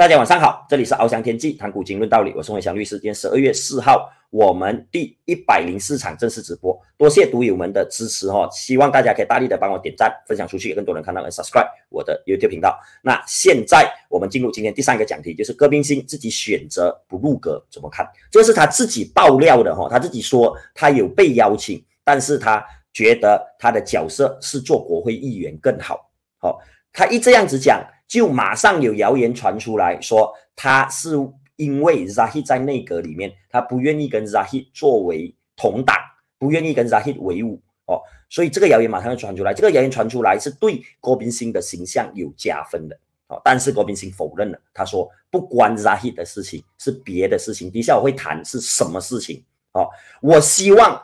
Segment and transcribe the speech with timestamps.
[0.00, 2.96] 大家晚上好，这里是翱翔天际谈古今论道理，我是魏翔律师。
[2.96, 12.80] 今天十二月四号，我们第一百零四场正式直播，多谢读友们的支持哈，希望大家可以大力的帮我点赞、分享出去，更多人看到和 subscribe 我的 YouTube 频道。
[13.02, 18.08] 那现在我们进入今天第三个讲题，就是戈宾星自己选择不入阁怎么看？
[18.30, 22.64] 这是他自己爆料的哈，他自己说他有被邀请，但是他
[22.94, 26.10] 觉得他的角色是做国会议员更好。
[26.38, 26.58] 好，
[26.90, 27.84] 他一这样子讲。
[28.10, 31.14] 就马上有谣言传出来说，他是
[31.54, 35.96] 因为 Zahid 在内阁里面，他不愿意跟 Zahid 作为同党，
[36.36, 39.54] 不愿意跟 Zahid 为伍哦，所以这个谣言马上就传出来。
[39.54, 47.70] 这个谣言传出来是对郭宾星的形象有加分的哦，但是郭宾星否认了，他说不关 Zahid 的事情，是别的事情。
[47.70, 49.40] 底下我会谈是什么事情
[49.74, 49.88] 哦。
[50.20, 51.00] 我希望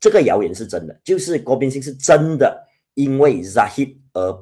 [0.00, 4.32] 这个谣言是真的，就是郭宾星是真的因为 Zahid 而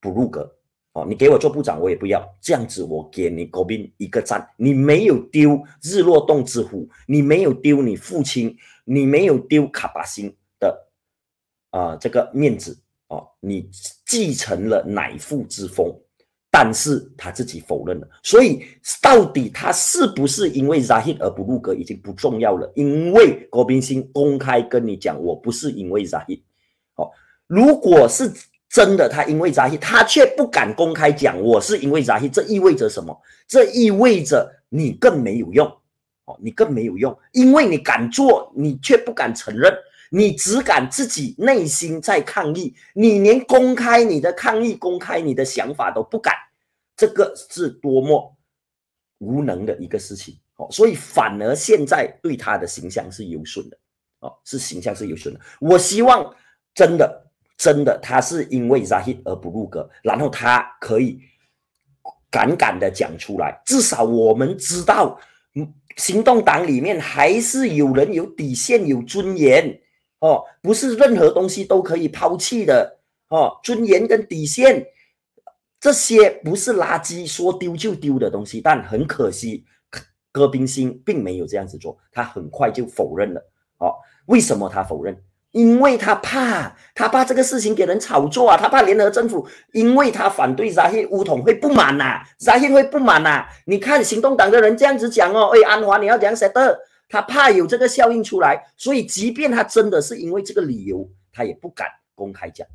[0.00, 0.53] 不入阁。
[0.94, 2.84] 哦，你给我做部长，我也不要这样子。
[2.84, 10.88] 我给你国宾一个赞，你没有丢日落洞之虎，你没有丢你父亲，你没有丢卡巴星的
[11.70, 12.78] 啊这个面子
[13.08, 13.68] 哦，你
[14.06, 15.92] 继承了乃父之风，
[16.48, 18.08] 但是他自己否认了。
[18.22, 18.64] 所以
[19.02, 26.42] 到底他是不是因为扎希而不入阁已经不重要了，因为国宾星公开跟你讲，我不是因为 Zahid。
[26.94, 27.10] 哦，
[27.48, 28.32] 如果是。
[28.74, 33.16] 真的，他因为扎希，他却不敢公开讲我是因为扎希，这意味着什么？
[33.46, 35.64] 这意味着你更没有用
[36.24, 39.72] 哦，你更没有用，因为你敢做，你却不敢承认，
[40.10, 46.34] 你只敢自己内心在抗议，你连公开你的抗议、公开你的想法都不敢，
[46.96, 48.36] 这个是多么
[49.18, 53.78] 无能的一个事情哦，所以反而现在对他的形象是有损的
[54.18, 55.38] 哦，是形象是有损的。
[55.60, 56.34] 我希望
[56.74, 57.20] 真的。
[57.56, 61.20] 真的，他是因为扎希而不入阁，然后他可以
[62.30, 65.18] 敢敢的讲出来，至少我们知道，
[65.54, 69.80] 嗯，行动党里面还是有人有底线、有尊严
[70.18, 72.98] 哦，不是任何东西都可以抛弃的
[73.28, 74.84] 哦，尊严跟底线
[75.78, 78.60] 这些不是垃圾，说丢就丢的东西。
[78.60, 79.64] 但很可惜，
[80.32, 83.40] 戈宾星并没有这样子做，他很快就否认了。
[83.78, 83.94] 哦，
[84.26, 85.16] 为什么他否认？
[85.54, 93.46] 因为他怕，他怕这个事情给人炒作啊，他怕联合政府，因为他反对扎希乌统会不满呐，扎希会不满呐。
[93.64, 96.76] 你看行动党的人这样子讲哦，哎，安华你要讲谁的？
[97.08, 102.66] 他怕有这个效应出来，所以即便他真的是因为这个理由，他也不敢公开讲。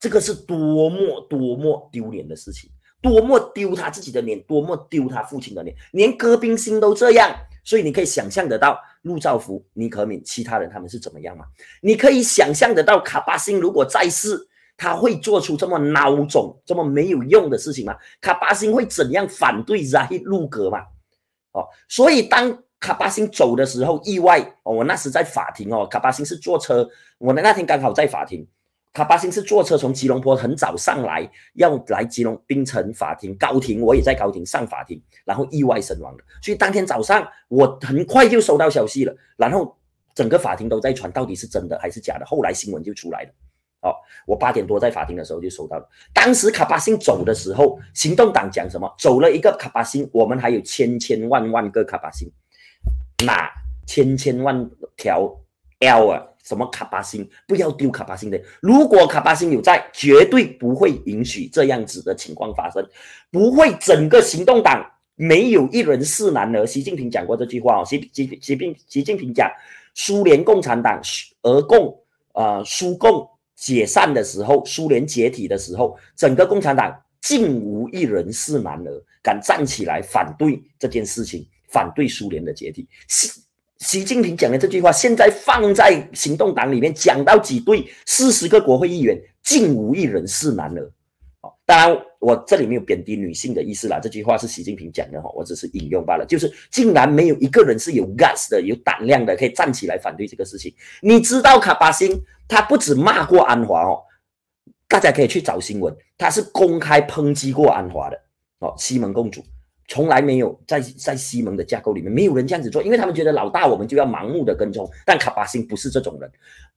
[0.00, 2.68] 这个是多么多么丢脸的事情，
[3.04, 7.30] 多么丢他自己的脸，多么丢他父亲的脸，连戈宾星都这样，
[7.62, 8.80] 所以你可以想象得到。
[9.02, 11.44] 陆兆福、尼可敏，其他人他们是怎么样吗？
[11.82, 14.48] 你可以想象得到，卡巴星如果在世，
[14.78, 17.94] 他会做出这么孬种、这么没有用的事情吗？
[18.22, 20.78] 卡巴星会怎样反对 Zahid 入阁吗？
[21.52, 26.88] 哦，所以当卡巴星走的时候，意外哦，我那时在法庭哦，卡巴星是坐车，
[27.18, 28.48] 我的那天刚好在法庭。
[28.94, 36.24] 卡巴星是坐车从吉隆坡很早上来，要来吉隆槟城法庭高庭，我也在高庭上法庭，然后意外身亡了。
[36.40, 39.76] 所以当天早上我很快就收到消息了，然后
[40.14, 42.24] 整个法庭都在传到底是真的还是假的。
[42.24, 43.30] 后来新闻就出来了。
[43.80, 43.92] 哦，
[44.26, 45.86] 我八点多在法庭的时候就收到了。
[46.14, 48.88] 当时卡巴星走的时候，行动党讲什么？
[48.96, 52.30] 走了一个卡巴星，我们还有千千万万个卡巴星，
[53.26, 53.50] 那
[53.86, 55.36] 千千万条
[55.86, 56.22] L 啊！
[56.44, 62.86] 什么卡巴星不要丢卡巴星的，如果卡巴星有在，绝对不会允许这样子的情况发生，
[63.30, 64.84] 不会整个行动党
[65.14, 66.66] 没有一人是男儿。
[66.66, 69.50] 习近平讲过这句话哦，习习习近习近平讲，
[69.94, 71.00] 苏联共产党
[71.44, 71.98] 俄共
[72.32, 82.86] 啊苏共解散的时候，苏联解体的时候，整个共产党竟无一人是男儿敢站起来反对这件事情，反对苏联的解体。
[83.84, 90.90] 习近平讲的这句话，现在放在行动党里面讲到几对四十个国会议员，竟无一人是男儿。
[91.42, 96.24] 哦，当然我这里没有贬低女性的意思啦，这句话是习近平讲的哈，我只是引用罢了。
[96.26, 100.74] 就是竟然没有一个人是有 gas 的、有胆量的，可以站起来反对这个事情。
[101.02, 102.18] 你知道卡巴星
[102.48, 104.00] 他不止骂过安华哦，
[104.88, 108.18] 大家可以去找新闻，他是公开抨击过安华的
[108.60, 109.44] 哦，西门公主。
[109.86, 114.90] 从来没有在在西蒙的架构里面，没有人这样子做，因为他们觉得老大我们就要盲目的跟踪。
[115.04, 116.30] 但卡巴星不是这种人，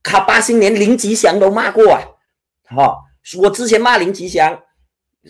[0.03, 2.01] 卡巴星连林吉祥都骂过啊！
[2.65, 2.97] 哈，
[3.37, 4.61] 我之前骂林吉祥，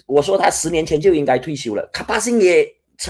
[0.08, 1.88] 我说他十年前就应该退休了。
[1.94, 2.68] 卡巴星也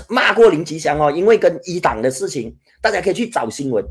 [0.10, 3.86] 骂过林吉祥哦，因为跟一党的事情，大家可以去找新闻。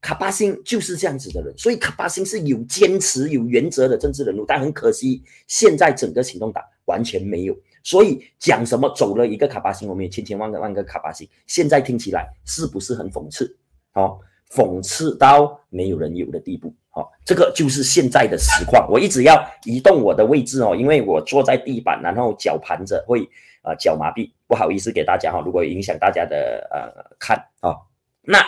[0.00, 7.56] 卡巴星就是这样子的人，所以卡巴星是有坚持、有原则的政治人物，但很可惜，现在整个行动党完全没有。
[7.86, 13.56] 所以讲什么走了一个卡巴星，我们有千千万个万个卡巴星，现在听起来是不是很讽刺？
[13.92, 14.18] 哦，
[14.50, 16.74] 讽刺到没有人有的地步。
[16.90, 18.90] 哦，这个就是现在的实况。
[18.90, 23.22] 我一直要移动我的位置哦，因为我坐在地板，然后脚盘着会
[23.62, 25.40] 啊脚麻痹，不好意思给大家哈。
[25.46, 27.76] 如果影响大家的呃看啊，
[28.22, 28.44] 那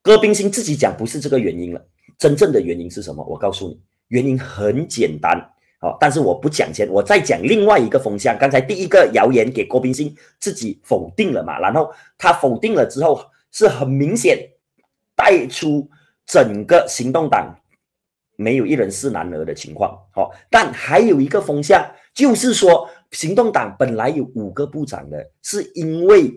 [0.00, 1.86] 戈宾星自己讲不是这个原因了，
[2.16, 3.22] 真正的原因是什么？
[3.24, 3.78] 我告诉你，
[4.08, 5.50] 原因很简单
[5.84, 8.36] 哦，但是我不讲钱，我再讲另外一个风向。
[8.38, 13.20] 刚才第一个谣言给郭宾星自己否定了嘛，然后他否定了之后
[13.52, 14.38] 是很明显
[15.14, 15.86] 带出
[16.24, 17.54] 整个行动党。
[18.36, 26.34] 没有一人是男儿的情况，好，但还有一个风向，就是说，行动党本来有五个部长的，是因为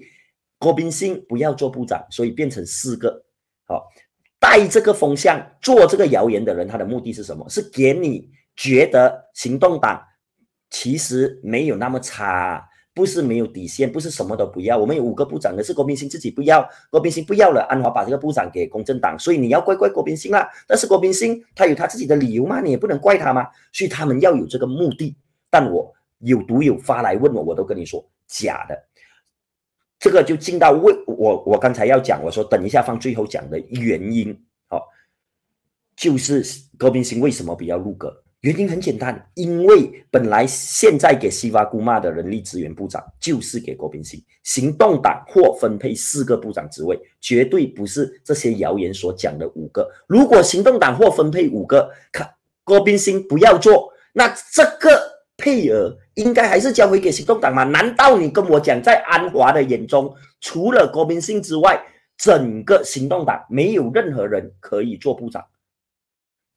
[0.59, 3.23] 郭宾兴不要做部长，所以变成四个。
[3.65, 3.87] 好，
[4.39, 7.49] 带这个风向做这个谣言的人，他的目的是什么？
[7.49, 10.03] 是给你觉得行动党
[10.69, 12.67] 其实没有那么差。
[12.93, 14.75] 不是没有底线，不是什么都不要。
[14.75, 20.49] 我们有五个部长的是郭宾兴自己不要，郭宾兴不要了，安华把这个部长给公正党，所以你要怪怪郭宾兴啦。
[20.65, 23.47] 但是郭宾兴他有他自己的理由嘛，你也不能怪他嘛。
[23.71, 25.15] 所以他们要有这个目的。
[25.51, 28.75] 但我有读友发来问我，我都跟你说假的。
[29.99, 34.35] 这个就进到为我我刚才要讲，我说等一下放最后讲的原因，
[34.69, 34.81] 好，
[35.95, 36.43] 就是
[36.79, 38.23] 郭明兴为什么不要入阁。
[38.41, 49.89] 原因很简单，因为本来现在给西巴姑妈的人力资源部长就是给郭宾兴，行动党或分配四个部长职位，绝对不是这些谣言所讲的五个。
[50.07, 52.29] 如果行动党或分配五个，看
[52.63, 55.01] 郭宾兴不要做，那这个
[55.35, 57.63] 配额应该还是交回给行动党吗？
[57.63, 61.83] 难道你跟我讲，在安华的眼中，除了郭宾兴之外，
[62.15, 65.43] 整个行动党没有任何人可以做部长？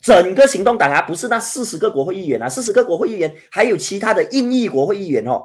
[0.01, 5.45] 整个行动党啊，不是那四十个国会议员啊，四十个国会议员还有其他的印裔国会议员哦。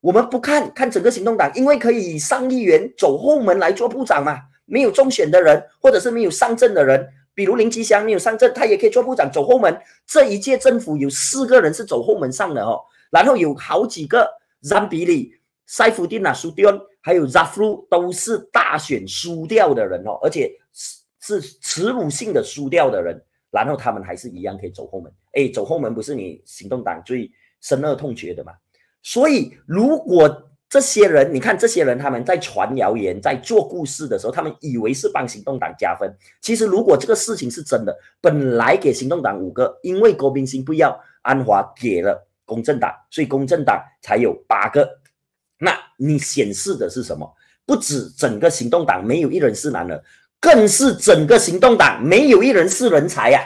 [0.00, 4.38] 我们不看看整个行动党，因为可以上议员走后门来做部长嘛。
[4.68, 9.76] 没有中选的人，或者是没有上阵的人，比如林吉祥没有上阵，他也可以做部长走后门。
[10.06, 12.80] 这一届政府有四个人是走后门上的哦，
[13.10, 14.28] 然后有好几个
[14.64, 15.30] Zambili、
[15.66, 23.22] 塞夫丁纳、苏迪恩，还有扎夫都是大选输掉的人哦，而且是是耻辱性的输掉的人。
[23.56, 27.32] 然后他们还是一样可以走后门，哎，走后门不是你行动党最
[27.62, 28.52] 深恶痛绝的吗？
[29.02, 36.12] 所以如果这些人，你看这些人他们在传谣言、在做故事的时候，他们以为是帮行动党加分。
[36.42, 44.86] 其实如果这个事情是真的，本来给行动党五个，因为郭宾兴不要，安华给了公正党，所以公正党才有八个。
[45.58, 47.32] 那你显示的是什么？
[47.64, 50.02] 不止整个行动党没有一人是男的。
[50.40, 53.40] 更是整个行动党没有一人是人才呀，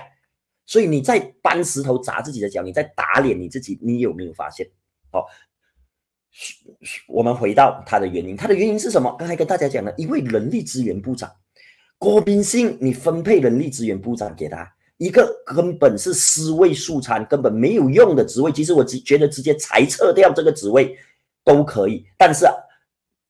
[0.66, 4.66] 所以你在搬石头砸自己的脚，你在打脸你自己，你有没有发现？
[5.10, 5.26] 好，
[7.08, 9.14] 我们回到他的原因，他的原因是什么？
[9.19, 11.31] 刚才跟大家讲了，因为人力资源部长
[11.96, 20.98] 郭宾兴，你分配人力资源部长给他一个根本是尸位素餐、根本没有用的职位，其实我只觉得直接裁撤掉这个职位
[21.44, 22.04] 都可以。
[22.19, 22.46] 但是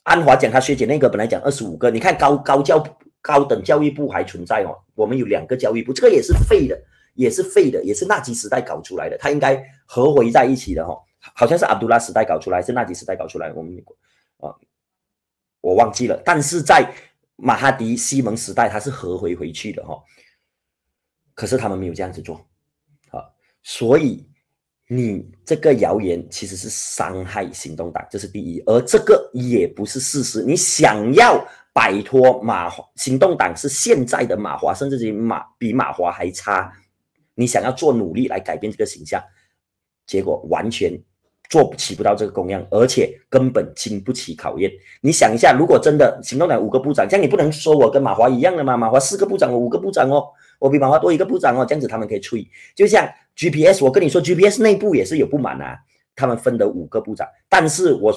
[0.02, 2.82] 安华讲他削减那个本来讲二十五个，你看高高教。
[3.22, 6.82] 高等教育部还存在哦，我们有两个教育部，这个也是废的，
[7.14, 10.96] 也是废的，也是纳吉时代搞出来的，它应该合回在一起的哈，
[11.34, 13.76] 好像是阿杜拉时代搞出来，是纳吉时代搞出来，我们
[14.38, 14.54] 啊，
[15.60, 16.90] 我忘记了，但是在
[17.36, 20.02] 马哈迪西蒙时代，它是合回回去的哈，
[21.34, 22.36] 可是他们没有这样子做
[23.10, 23.20] 啊，
[23.62, 24.26] 所以
[24.88, 31.46] 你这个谣言其实是伤害行动党，这是第一，而这个也不是事实，你想要。
[31.72, 36.72] 摆脱马华行动党是现在的马华，甚至比马比马华还差。
[37.34, 39.22] 你想要做努力来改变这个形象，
[40.06, 40.92] 结果完全
[41.48, 44.70] 做不起不到这个功样，而且根本经不起考验。
[45.00, 48.76] 你想一下，如果真的行动党五个部长，这样你不能说我跟马华一样的吗？
[48.76, 50.26] 马华四个部长，我五个部长哦，
[50.58, 52.46] 我比马华多一个部长哦，这样子他们可以吹。
[52.74, 55.78] 就像 GPS，我跟你说，GPS 内部也是有不满啊，
[56.14, 58.12] 他们分的五个部长，但是我。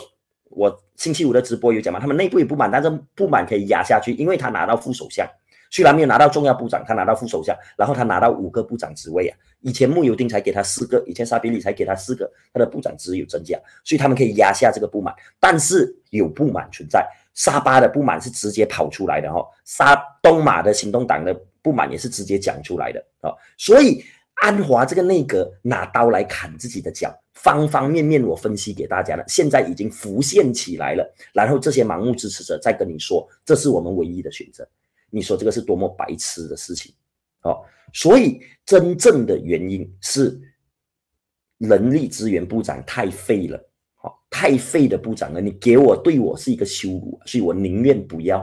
[0.56, 2.00] 我星期五的直播有讲嘛？
[2.00, 5.28] 他们内部也不满，但是不满可以压下去，因为他拿到副首相，
[5.72, 9.38] 虽然没有拿到重要部长，他拿到副首相，然后他拿到五个部长职位啊。
[9.62, 15.14] 以前穆尤丁才给他四个，以前沙比里才给他四个，他的部长职有增加，所以他们可以压下这个不满。
[15.40, 24.04] 但是有不满存在，沙巴的不满是直接跑出来的哈，沙东马的行动党的不满也是直接讲出来的啊，所以。
[24.44, 31.16] 安华这个内阁拿刀来砍自己的脚，方方面面我分析给大家了，现在已经浮现起来了。
[31.32, 34.68] 然后这些盲目支持者再跟你说，这是我们唯一的选择，
[35.10, 36.94] 你说这个是多么白痴的事情？
[37.40, 40.38] 好，所以真正的原因是
[41.60, 43.58] 人力资源部长太废了，
[43.96, 48.40] 好，太废的部长了，你给我对我是一个羞辱，所以我宁愿不要，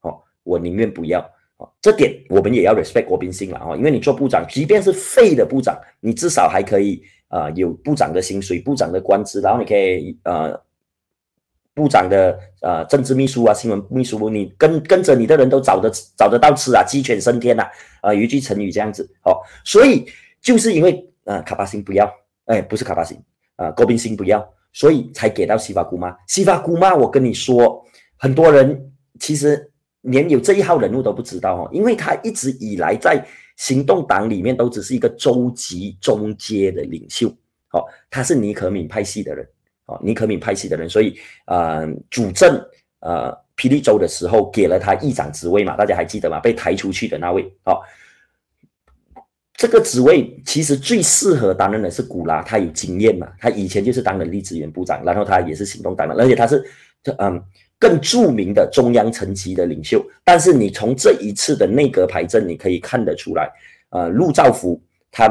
[0.00, 1.22] 哦，我宁愿不要，
[1.56, 10.60] 哦，这点我们也要 respect 郭宾兴了，哦，因为你做部长，即便是废的部长，你至少还可以，呃，有部长的薪水、部长的官职，然后你可以，呃，
[11.74, 17.64] 部长的，呃，政治秘书啊、新闻秘书，你跟跟着你的人都找得找得到吃啊，鸡犬升天呐，
[18.00, 20.06] 啊，有一句成语这样子，哦，所以
[20.40, 22.12] 就是因为，呃，卡巴星不要，
[22.46, 23.16] 哎，不是卡巴星，
[23.56, 24.44] 啊，郭宾兴不要。
[24.76, 26.12] 所以才给到西法姑妈。
[26.26, 27.80] 西法姑妈，我跟你说，
[28.16, 29.70] 很多人其实
[30.04, 33.22] 连有这一号人物都不知道哦，因为他一直以来在
[33.56, 37.28] 行动党里面都只是一个州级中阶的领袖。
[37.72, 39.46] 哦，他是尼可敏派系的人。
[39.86, 41.14] 哦，尼可敏派系的人，所以
[41.46, 42.58] 呃，主政
[43.00, 46.40] 呃霹雳州的时候给了他议长职位嘛，大家还记得吗？
[46.40, 47.42] 被抬出去的那位。
[47.64, 47.80] 哦。
[49.56, 56.64] 这个职位其实最适合担任的是古拉，他有经验嘛，他以前就是当人力资源部长，然后他也是行动党的，而且他是
[57.18, 57.40] 嗯
[57.78, 60.04] 更著名的中央层级的领袖。
[60.24, 63.50] 但是你从这一次的内阁排阵，你可以看得出来，
[63.90, 65.28] 呃，陆兆福他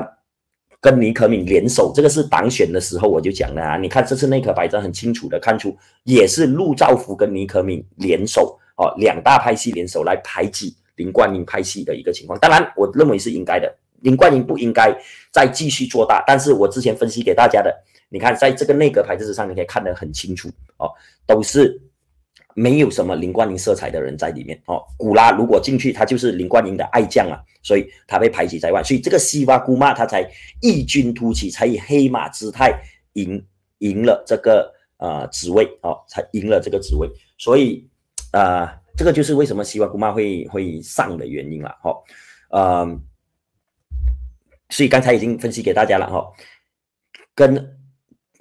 [0.79, 12.37] 跟尼可敏联手，这个是党选的时候我就讲了啊，你看这次内阁排阵很清楚的看出，也是陆兆福跟尼可敏联手哦，两大派系联手来排挤林冠英派系的一个情况。
[12.39, 13.73] 当然，我认为是应该的。
[14.01, 14.93] 林冠英不应该
[15.31, 17.73] 再继续做大，但是我之前分析给大家的，
[18.09, 20.91] 你看在这个内阁牌子上，你可以看得很清楚哦，
[21.25, 21.81] 都是
[22.55, 24.83] 没有什么林冠英色彩的人在里面哦。
[24.97, 30.23] 古拉如果进去，他就是林冠英的爱将啊，所以他被排挤在外，所以这个西瓜姑妈他才
[30.61, 32.73] 异军突起，才以黑马姿态
[33.13, 33.43] 赢
[33.79, 37.87] 赢了这个呃职位哦，才赢了这个职位，所以
[38.31, 41.95] 啊，这个就是为什么西瓜姑妈会会上的原因了哈，
[42.49, 43.01] 嗯。
[44.69, 46.25] 所以刚才已经分析给大家了哈，
[47.35, 47.77] 跟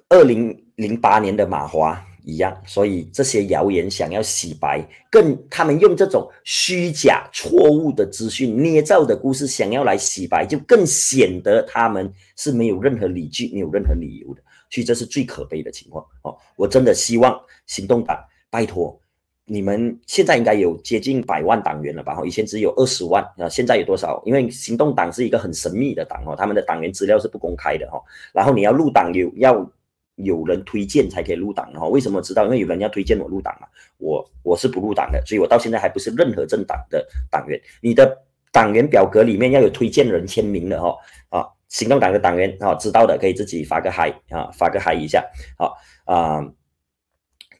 [0.09, 14.41] 二零零八年的马华一样，所以这些谣言想要洗白，更他们用这种虚假、错误的资讯、捏造的故事想要来洗白，就更显得他们是没有任何理据、没有任何理由的。
[14.69, 16.35] 所以这是最可悲的情况哦！
[16.55, 18.17] 我真的希望行动党
[18.49, 18.99] 拜托。
[19.45, 22.17] 你们现在应该有接近百万党员了吧？
[22.25, 24.19] 以前只有二十万啊，现在有多少？
[24.25, 28.01] 因为行动党是一个很神秘的党哦，他们的党员资料是不公开的哈。
[28.33, 29.69] 然后你要入党有要
[30.15, 31.87] 有人推荐才可以入党哈。
[31.87, 32.43] 为什么知道？
[32.45, 33.67] 因为有人要推荐我入党嘛。
[33.97, 37.59] 我我是不入党的，所以我到现在还不是任何政党的党员。
[37.81, 38.17] 你的
[38.51, 40.95] 党员表格里面要有推荐人签名的哈
[41.29, 45.23] 啊，行动党的党员啊，知道的可以自己发个嗨啊，发个嗨一下
[45.57, 46.45] 好啊。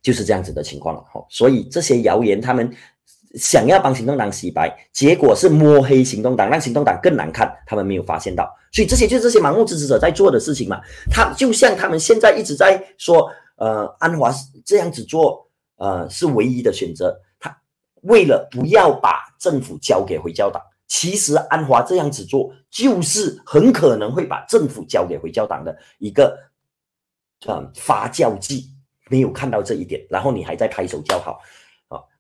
[0.02, 2.70] 就是这样子的情况了，哈，所以这些谣言，他们
[3.34, 10.80] 想要帮行动党洗白，结果是摸黑行动党，让行动党更难看，他们没有发现到，所以这些就是这些盲目支持者在做的事情嘛。
[11.10, 14.32] 他就像他们现在一直在说，呃，安华
[14.64, 15.48] 这样子做，
[15.78, 17.20] 呃，是唯一的选择。
[17.40, 17.56] 他
[18.02, 26.38] 为了不要把政府交给回教党，其实安华这样子做，就是很可能会把政府交给回教党的一个，
[27.48, 28.70] 嗯，发酵剂。
[29.10, 31.38] 没有看到这一点，然后你还在拍手叫好，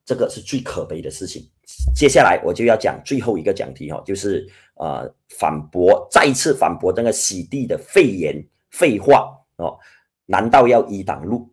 [0.05, 1.47] 这个是最可悲的事情。
[1.95, 8.35] 接下来我就要讲最后一个讲题哦，就是呃反驳，再一次反驳那个洗地的废言
[8.69, 9.77] 废话哦。
[10.25, 11.49] 难道要一党路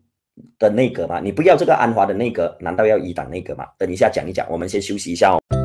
[0.57, 1.19] 的内阁吗？
[1.19, 3.65] 你不要这个安华的内阁，难道要一党内阁吗？
[3.77, 5.60] 等一下讲一讲，我们先休息一下哦。